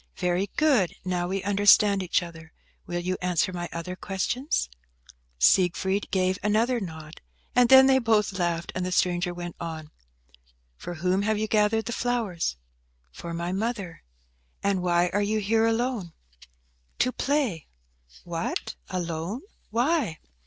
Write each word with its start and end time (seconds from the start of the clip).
"Very 0.17 0.49
good. 0.55 0.95
Now 1.05 1.27
we 1.27 1.43
understand 1.43 2.01
each 2.01 2.23
other. 2.23 2.53
Will 2.87 3.01
you 3.01 3.19
answer 3.21 3.53
my 3.53 3.69
other 3.71 3.95
questions?" 3.95 4.67
Siegfried 5.37 6.09
gave 6.09 6.39
another 6.41 6.79
nod, 6.79 7.21
and 7.55 7.69
then 7.69 7.85
they 7.85 7.99
both 7.99 8.33
laughed, 8.33 8.71
and 8.73 8.83
the 8.83 8.91
stranger 8.91 9.31
went 9.31 9.57
on. 9.61 9.91
"For 10.75 10.95
whom 10.95 11.21
have 11.21 11.37
you 11.37 11.47
gathered 11.47 11.85
the 11.85 11.91
flowers?" 11.93 12.57
"For 13.11 13.31
my 13.31 13.51
mother." 13.51 14.01
"And 14.63 14.81
why 14.81 15.09
are 15.13 15.21
you 15.21 15.37
here 15.39 15.67
alone?" 15.67 16.13
"To 16.97 17.11
play." 17.11 17.67
"What, 18.23 18.73
alone? 18.89 19.41
Why?" 19.69 20.17